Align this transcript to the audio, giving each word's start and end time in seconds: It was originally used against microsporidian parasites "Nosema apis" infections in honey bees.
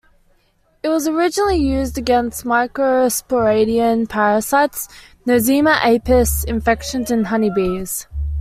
It 0.81 0.89
was 0.89 1.07
originally 1.07 1.57
used 1.57 1.95
against 1.95 2.43
microsporidian 2.43 4.09
parasites 4.09 4.87
"Nosema 5.27 5.75
apis" 5.83 6.43
infections 6.43 7.11
in 7.11 7.25
honey 7.25 7.51
bees. 7.51 8.07